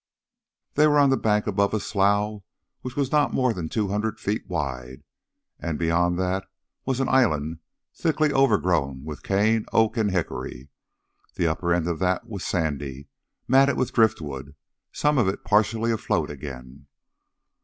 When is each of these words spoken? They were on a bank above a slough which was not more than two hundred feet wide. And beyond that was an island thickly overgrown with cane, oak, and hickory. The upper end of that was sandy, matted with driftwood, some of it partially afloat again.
They 0.73 0.87
were 0.87 0.97
on 0.97 1.13
a 1.13 1.15
bank 1.15 1.45
above 1.45 1.75
a 1.75 1.79
slough 1.79 2.41
which 2.81 2.95
was 2.95 3.11
not 3.11 3.35
more 3.35 3.53
than 3.53 3.69
two 3.69 3.89
hundred 3.89 4.19
feet 4.19 4.47
wide. 4.49 5.03
And 5.59 5.77
beyond 5.77 6.17
that 6.17 6.49
was 6.85 6.99
an 6.99 7.07
island 7.07 7.59
thickly 7.93 8.33
overgrown 8.33 9.03
with 9.05 9.21
cane, 9.21 9.67
oak, 9.71 9.97
and 9.97 10.09
hickory. 10.09 10.69
The 11.35 11.45
upper 11.45 11.71
end 11.71 11.87
of 11.87 11.99
that 11.99 12.25
was 12.25 12.43
sandy, 12.43 13.09
matted 13.47 13.77
with 13.77 13.93
driftwood, 13.93 14.55
some 14.91 15.19
of 15.19 15.27
it 15.27 15.43
partially 15.45 15.91
afloat 15.91 16.31
again. 16.31 16.87